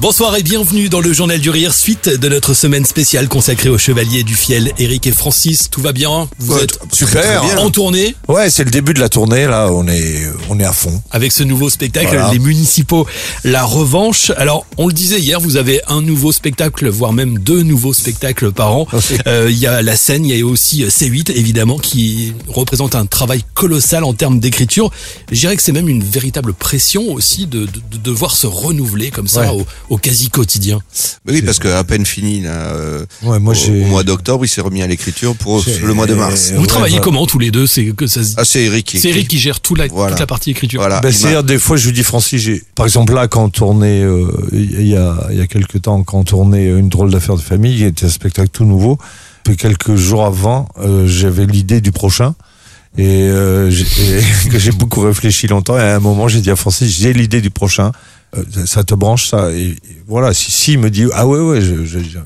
Bonsoir 0.00 0.36
et 0.36 0.42
bienvenue 0.42 0.90
dans 0.90 1.00
le 1.00 1.14
Journal 1.14 1.38
du 1.40 1.48
Rire, 1.48 1.72
suite 1.72 2.10
de 2.10 2.28
notre 2.28 2.52
semaine 2.52 2.84
spéciale 2.84 3.26
consacrée 3.26 3.70
aux 3.70 3.78
Chevaliers 3.78 4.22
du 4.22 4.34
Fiel, 4.34 4.72
Eric 4.78 5.06
et 5.06 5.12
Francis. 5.12 5.70
Tout 5.70 5.80
va 5.80 5.92
bien 5.92 6.28
Vous 6.38 6.54
Ouais, 6.56 6.64
êtes 6.64 6.78
super. 6.92 7.42
en 7.62 7.70
tournée 7.70 8.14
Ouais, 8.28 8.50
c'est 8.50 8.64
le 8.64 8.70
début 8.70 8.92
de 8.92 9.00
la 9.00 9.08
tournée 9.08 9.46
là, 9.46 9.68
on 9.72 9.88
est 9.88 10.26
on 10.50 10.60
est 10.60 10.64
à 10.64 10.72
fond. 10.74 11.00
avec 11.10 11.32
ce 11.32 11.42
nouveau 11.42 11.70
spectacle, 11.70 12.08
Voilà. 12.08 12.30
les 12.32 12.38
municipaux, 12.38 13.06
la 13.44 13.64
revanche. 13.64 14.30
Alors, 14.36 14.66
on 14.76 14.88
le 14.88 14.92
disait 14.92 15.20
hier, 15.20 15.40
vous 15.40 15.56
avez 15.56 15.80
un 15.88 16.02
nouveau 16.02 16.32
spectacle, 16.32 16.86
voire 16.88 17.14
même 17.14 17.38
deux 17.38 17.62
nouveaux 17.62 17.94
spectacles 17.94 18.52
par 18.52 18.72
an. 18.76 18.86
Oui. 18.92 19.00
Euh, 19.26 19.48
Il 19.50 19.58
y 19.58 19.66
a 19.66 19.80
la 19.80 19.96
scène, 19.96 20.26
il 20.26 20.36
y 20.36 20.42
a 20.42 20.44
aussi 20.44 20.82
euh, 20.84 20.88
C8, 20.90 21.30
évidemment, 21.34 21.78
qui 21.78 22.34
représente 22.48 22.94
un 22.94 23.06
travail 23.06 23.42
colossal 23.54 24.04
en 24.04 24.12
termes 24.12 24.38
d'écriture. 24.40 24.90
Je 25.32 25.38
dirais 25.40 25.56
que 25.56 25.62
c'est 25.62 25.72
même 25.72 25.88
une 25.88 26.02
véritable 26.04 26.52
pression 26.52 27.10
aussi 27.12 27.46
de, 27.46 27.60
de, 27.60 27.80
de 27.92 27.96
devoir 28.02 28.36
se 28.36 28.46
renouveler 28.46 29.10
comme 29.10 29.28
ça 29.28 29.42
Ouais. 29.54 29.62
au, 29.62 29.66
au 29.90 29.98
quasi 29.98 30.30
quotidien. 30.30 30.80
Oui, 31.28 31.42
parce 31.42 31.58
qu'à 31.58 31.84
peine 31.84 32.06
fini 32.06 32.40
là, 32.40 32.50
euh, 32.50 33.04
Ouais, 33.22 33.38
moi 33.38 33.54
au, 33.68 33.70
mois 33.86 34.02
d'octobre, 34.02 34.44
il 34.44 34.48
s'est 34.48 34.60
remis 34.60 34.82
à 34.82 34.86
l'écriture 34.86 35.34
pour 35.36 35.62
le 35.82 35.94
mois 35.94 36.06
de 36.06 36.14
mars. 36.14 36.52
Vous 36.54 36.60
ouais, 36.62 36.66
travaillez 36.66 37.00
comment 37.00 37.26
tous 37.26 37.38
les 37.38 37.50
deux? 37.50 37.66
C'est 37.66 37.84
que 37.86 38.06
ça 38.06 38.20
Ah, 38.36 38.44
c'est 38.44 38.62
Eric 38.64 38.86
qui 38.86 38.98
C'est. 38.98 39.10
Eric 39.10 39.28
qui 39.28 39.38
gère 39.38 39.60
tout 39.60 39.74
la, 39.74 39.86
Voilà. 39.88 40.12
toute 40.12 40.20
la 40.20 40.26
partie 40.26 40.50
écriture. 40.50 40.80
Voilà. 40.80 41.00
Ben, 41.00 41.12
c'est-à-dire 41.12 41.44
des 41.44 41.58
fois 41.58 41.76
je 41.76 41.86
lui 41.86 41.92
dis 41.92 42.02
Francis, 42.02 42.40
j'ai 42.40 42.62
par 42.74 42.86
exemple 42.86 43.14
là 43.14 43.28
quand 43.28 43.44
on 43.44 43.48
tournait 43.50 44.02
euh, 44.02 44.26
il 44.52 44.86
y 44.88 44.96
a 44.96 45.26
il 45.30 45.36
y 45.38 45.40
a 45.40 45.46
quelques 45.46 45.82
temps 45.82 46.02
quand 46.02 46.18
on 46.18 46.24
tournait 46.24 46.66
une 46.66 46.88
drôle 46.88 47.10
d'affaire 47.10 47.36
de 47.36 47.42
famille, 47.42 47.76
qui 47.76 47.84
était 47.84 48.06
un 48.06 48.10
spectacle 48.10 48.48
tout 48.50 48.64
nouveau, 48.64 48.98
puis 49.42 49.56
quelques 49.56 49.96
jours 49.96 50.24
avant, 50.24 50.68
euh, 50.80 51.06
j'avais 51.06 51.46
l'idée 51.46 51.80
du 51.80 51.92
prochain. 51.92 52.34
Et, 52.96 53.04
euh, 53.06 53.70
j'ai- 53.70 53.84
et 54.18 54.22
que 54.50 54.58
j'ai 54.58 54.70
beaucoup 54.70 55.00
réfléchi 55.00 55.48
longtemps 55.48 55.76
et 55.76 55.82
à 55.82 55.96
un 55.96 56.00
moment 56.00 56.28
j'ai 56.28 56.40
dit 56.40 56.50
à 56.50 56.54
Francis 56.56 56.96
j'ai 56.96 57.12
l'idée 57.12 57.40
du 57.40 57.50
prochain 57.50 57.90
ça- 58.52 58.66
ça 58.66 58.84
te 58.84 58.94
branche 58.94 59.28
ça 59.28 59.50
et, 59.52 59.62
et 59.70 59.76
voilà 60.06 60.32
si 60.34 60.50
si 60.50 60.72
il 60.74 60.78
me 60.78 60.90
dit 60.90 61.06
ah 61.14 61.26
ouais 61.26 61.38
ouais 61.40 61.60
je, 61.60 61.84
je, 61.84 61.98
je- 62.00 62.18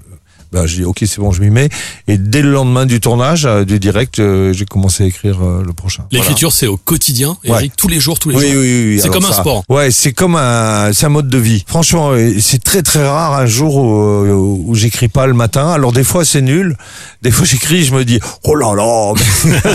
ben, 0.50 0.65
je 0.65 0.77
dis 0.77 0.84
ok 0.84 1.00
c'est 1.00 1.19
bon 1.19 1.31
je 1.31 1.42
m'y 1.42 1.50
mets 1.50 1.69
et 2.06 2.17
dès 2.17 2.41
le 2.41 2.50
lendemain 2.50 2.87
du 2.87 3.00
tournage 3.00 3.45
euh, 3.45 3.67
du 3.67 3.78
direct 3.78 4.19
euh, 4.19 4.55
j'ai 4.55 4.65
commencé 4.65 5.05
à 5.05 5.06
écrire 5.06 5.42
euh, 5.45 5.62
le 5.62 5.75
prochain 5.75 6.05
L'écriture, 6.11 6.53
c'est 6.55 6.67
au 6.67 6.78
quotidien, 6.78 7.37
Ouais. 7.45 7.50
Eric, 7.50 7.73
tous 7.77 7.89
les 7.89 8.00
jours, 8.00 8.19
tous 8.19 8.31
les 8.31 8.37
oui, 8.37 8.42
jours. 8.53 8.53
oui, 8.53 8.59
oui, 8.87 8.95
oui. 8.95 9.00
C'est 9.03 9.11
comme 9.11 9.27
un 9.27 9.33
sport. 9.33 9.62
Ouais, 9.69 9.91
c'est 9.91 10.12
comme 10.15 10.37
un, 10.37 10.91
c'est 10.95 11.05
un 11.05 11.11
mode 11.11 11.28
de 11.28 11.37
vie. 11.37 11.65
Franchement, 11.67 12.12
c'est 12.41 12.62
très 12.65 12.83
très 12.83 13.06
rare 13.06 13.34
un 13.34 13.45
jour 13.45 13.77
où, 13.77 14.65
où 14.67 14.75
j'écris 14.75 15.09
pas 15.09 15.27
le 15.27 15.34
matin. 15.34 15.69
Alors 15.70 15.93
des 15.93 16.03
fois 16.05 16.25
c'est 16.25 16.41
nul, 16.41 16.78
des 17.20 17.31
fois 17.31 17.45
j'écris, 17.45 17.84
je 17.84 17.95
me 17.95 18.06
dis 18.06 18.19
oh 18.45 18.55
là 18.55 18.75
là, 18.75 19.12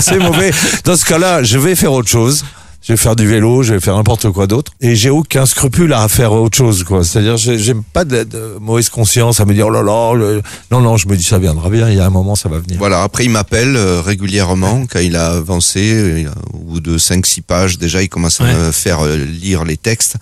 c'est 0.00 0.18
mauvais. 0.18 0.50
Dans 0.84 0.96
ce 0.96 1.04
cas-là, 1.04 1.44
je 1.44 1.56
vais 1.56 1.76
faire 1.76 1.92
autre 1.92 2.08
chose. 2.08 2.44
Je 2.86 2.92
vais 2.92 2.96
faire 2.98 3.16
du 3.16 3.26
vélo, 3.26 3.62
je 3.62 3.72
vais 3.72 3.80
faire 3.80 3.96
n'importe 3.96 4.30
quoi 4.30 4.46
d'autre. 4.46 4.72
Et 4.82 4.94
j'ai 4.94 5.08
aucun 5.08 5.46
scrupule 5.46 5.94
à 5.94 6.06
faire 6.08 6.32
autre 6.32 6.56
chose, 6.58 6.84
quoi. 6.84 7.02
C'est-à-dire, 7.02 7.38
j'ai- 7.38 7.58
j'aime 7.58 7.82
pas 7.82 8.04
de, 8.04 8.24
de 8.24 8.56
mauvaise 8.60 8.90
conscience 8.90 9.40
à 9.40 9.46
me 9.46 9.54
dire 9.54 9.68
oh 9.68 9.70
là 9.70 9.82
là. 9.82 10.12
le- 10.14 10.42
Non, 10.70 10.82
non, 10.82 10.98
je 10.98 11.08
me 11.08 11.16
dis 11.16 11.22
ça 11.22 11.38
viendra 11.38 11.70
bien. 11.70 11.88
Il 11.88 11.96
y 11.96 12.00
a 12.00 12.04
un 12.04 12.10
moment, 12.10 12.34
ça 12.36 12.50
va 12.50 12.58
venir. 12.58 12.76
Voilà. 12.78 13.02
Après, 13.02 13.24
il 13.24 13.30
m'appelle 13.30 13.74
euh, 13.74 14.02
régulièrement 14.02 14.84
quand 14.86 14.98
il 14.98 15.16
a 15.16 15.28
avancé, 15.28 15.92
euh, 15.94 16.28
au 16.52 16.58
bout 16.58 16.80
de 16.80 16.98
5-6 16.98 17.40
pages. 17.40 17.78
Déjà, 17.78 18.02
il 18.02 18.10
commence 18.10 18.42
à 18.42 18.44
Ouais. 18.44 18.54
me 18.54 18.70
faire 18.70 19.00
euh, 19.00 19.16
lire 19.16 19.64
les 19.64 19.78
textes. 19.78 20.16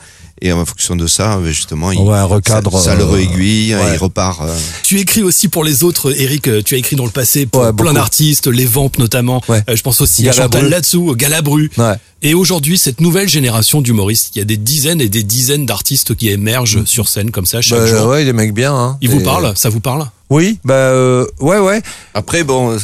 Et 0.45 0.51
en 0.53 0.67
fonction 0.67 0.97
de 0.97 1.07
ça, 1.07 1.35
euh, 1.37 1.47
justement, 1.53 1.93
il, 1.93 1.99
recadre, 2.01 2.73
ça, 2.73 2.85
ça 2.91 2.95
le 2.97 3.05
euh, 3.05 3.07
réaiguille, 3.11 3.77
ouais. 3.77 3.93
il 3.95 3.97
repart. 3.97 4.41
euh, 4.43 4.59
Tu 4.83 4.99
écris 4.99 5.23
aussi 5.23 5.47
pour 5.47 5.63
les 5.63 5.85
autres, 5.85 6.13
Eric. 6.21 6.49
euh, 6.49 6.63
Tu 6.65 6.75
as 6.75 6.79
écrit 6.79 6.97
dans 6.97 7.05
le 7.05 7.13
passé 7.13 7.47
pour 7.47 7.63
Ouais, 7.63 7.73
plein 7.73 7.93
d'artistes, 7.93 8.49
les 8.49 8.65
Vampes 8.67 8.99
notamment. 8.99 9.41
Ouais. 9.49 9.63
Euh, 9.71 9.77
je 9.77 9.83
pense 9.83 10.01
aussi 10.01 10.23
à 10.29 10.33
Galabru. 10.33 10.59
Chantal 10.59 10.71
Latsou, 10.71 11.15
Galabru. 11.15 11.71
Ouais. 11.79 11.95
Et 12.23 12.35
aujourd'hui, 12.35 12.77
cette 12.77 13.01
nouvelle 13.01 13.29
génération 13.29 13.81
d'humoristes, 13.81 14.31
il 14.35 14.39
y 14.41 14.43
a 14.43 14.45
des 14.45 14.57
dizaines 14.57 15.01
et 15.01 15.09
des 15.09 15.23
dizaines 15.23 15.65
d'artistes 15.65 16.17
qui 16.17 16.29
émergent 16.29 16.85
sur 16.87 17.09
scène 17.09 17.31
comme 17.31 17.47
ça 17.47 17.63
chaque 17.63 17.79
Bah, 17.79 17.87
jour. 17.87 18.07
ouais, 18.09 18.25
des 18.25 18.33
mecs 18.33 18.53
bien. 18.53 18.75
Hein. 18.75 18.99
Ils 19.01 19.11
vous 19.11 19.21
parlent? 19.21 19.53
Ça 19.57 19.69
vous 19.69 19.81
parle? 19.81 20.09
Oui, 20.33 20.59
bah 20.65 20.73
euh, 20.73 21.27
ouais, 21.41 21.59
ouais. 21.59 21.83
Après, 22.15 22.43
bon, 22.43 22.79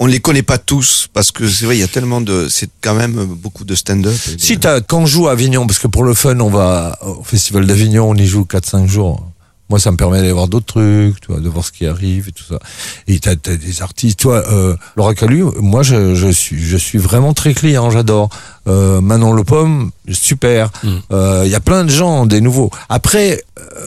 on 0.00 0.06
les 0.06 0.18
connaît 0.18 0.42
pas 0.42 0.58
tous 0.58 1.08
parce 1.12 1.30
que 1.30 1.48
c'est 1.48 1.64
vrai, 1.64 1.76
il 1.76 1.80
y 1.80 1.84
a 1.84 1.88
tellement 1.88 2.20
de, 2.20 2.48
c'est 2.50 2.68
quand 2.80 2.94
même 2.94 3.26
beaucoup 3.26 3.64
de 3.64 3.76
stand-up. 3.76 4.12
Si 4.38 4.58
t'as, 4.58 4.80
quand 4.80 5.02
on 5.02 5.06
joue 5.06 5.28
à 5.28 5.32
Avignon, 5.32 5.68
parce 5.68 5.78
que 5.78 5.86
pour 5.86 6.02
le 6.02 6.14
fun, 6.14 6.40
on 6.40 6.50
va 6.50 6.98
au 7.02 7.22
Festival 7.22 7.64
d'Avignon, 7.64 8.10
on 8.10 8.16
y 8.16 8.26
joue 8.26 8.42
4-5 8.42 8.88
jours. 8.88 9.24
Moi, 9.68 9.78
ça 9.78 9.92
me 9.92 9.96
permet 9.96 10.16
d'aller 10.16 10.32
voir 10.32 10.48
d'autres 10.48 10.66
trucs, 10.66 11.20
tu 11.20 11.28
vois, 11.28 11.38
de 11.38 11.48
voir 11.48 11.64
ce 11.64 11.70
qui 11.70 11.86
arrive 11.86 12.28
et 12.28 12.32
tout 12.32 12.42
ça. 12.42 12.58
Et 13.06 13.20
t'as, 13.20 13.36
des 13.36 13.82
artistes, 13.82 14.18
toi, 14.18 14.42
euh, 14.50 14.74
Laura 14.96 15.14
Calu, 15.14 15.44
moi, 15.60 15.84
je, 15.84 16.16
je 16.16 16.26
suis, 16.26 16.60
je 16.60 16.76
suis 16.76 16.98
vraiment 16.98 17.34
très 17.34 17.54
client, 17.54 17.88
j'adore. 17.90 18.30
Euh, 18.66 19.00
Manon 19.00 19.32
Le 19.32 19.44
Pomme, 19.44 19.92
super. 20.10 20.70
Mm. 20.82 20.88
Euh, 21.12 21.42
Il 21.46 21.52
y 21.52 21.54
a 21.54 21.60
plein 21.60 21.84
de 21.84 21.90
gens, 21.90 22.26
des 22.26 22.40
nouveaux. 22.40 22.72
Après, 22.88 23.44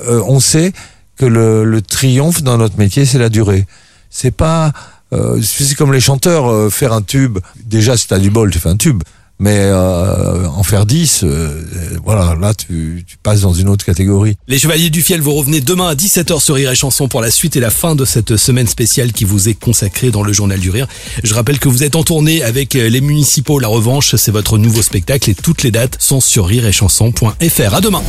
euh, 0.08 0.24
on 0.26 0.40
sait 0.40 0.72
le, 1.26 1.82
triomphe 1.82 2.44
dans 2.44 2.58
notre 2.58 2.78
métier, 2.78 3.06
c'est 3.06 3.20
la 3.20 3.30
durée. 3.30 3.66
C'est 4.10 4.32
pas, 4.32 4.72
euh, 5.14 5.42
c'est 5.42 5.76
comme 5.76 5.92
les 5.94 6.00
chanteurs, 6.00 6.50
euh, 6.50 6.70
faire 6.70 6.94
un 6.94 7.02
tube. 7.02 7.40
Déjà, 7.66 7.98
si 7.98 8.08
t'as 8.08 8.20
du 8.20 8.30
bol, 8.30 8.52
tu 8.52 8.60
fais 8.60 8.70
un 8.70 8.78
tube. 8.78 9.04
Mais 9.40 9.58
euh, 9.60 10.48
en 10.48 10.64
faire 10.64 10.86
10, 10.86 11.24
euh, 11.24 11.28
euh, 11.28 11.98
voilà, 12.06 12.36
là, 12.40 12.54
tu, 12.54 13.04
tu 13.06 13.18
passes 13.18 13.42
dans 13.42 13.54
une 13.54 13.68
autre 13.68 13.84
catégorie. 13.84 14.38
Les 14.48 14.60
Chevaliers 14.60 14.90
du 14.90 15.02
Fiel, 15.02 15.22
vous 15.22 15.34
revenez 15.34 15.60
demain 15.60 15.88
à 15.88 15.96
17h 15.96 16.40
sur 16.40 16.56
Rire 16.56 16.72
et 16.72 16.76
Chanson 16.76 17.08
pour 17.08 17.20
la 17.20 17.32
suite 17.32 17.56
et 17.56 17.60
la 17.60 17.72
fin 17.72 17.96
de 17.96 18.06
cette 18.06 18.38
semaine 18.38 18.68
spéciale 18.68 19.12
qui 19.12 19.26
vous 19.26 19.50
est 19.50 19.56
consacrée 19.56 20.12
dans 20.12 20.24
le 20.24 20.32
Journal 20.32 20.60
du 20.60 20.70
Rire. 20.70 20.88
Je 21.24 21.34
rappelle 21.34 21.60
que 21.60 21.68
vous 21.68 21.84
êtes 21.84 21.96
en 21.96 22.04
tournée 22.04 22.44
avec 22.44 22.76
les 22.76 23.02
municipaux 23.02 23.60
La 23.60 23.68
Revanche, 23.68 24.16
c'est 24.16 24.32
votre 24.32 24.58
nouveau 24.58 24.82
spectacle 24.82 25.30
et 25.30 25.36
toutes 25.36 25.64
les 25.64 25.72
dates 25.72 25.98
sont 26.00 26.22
sur 26.22 26.46
rireetchanson.fr. 26.46 27.74
À 27.74 27.82
demain 27.82 28.04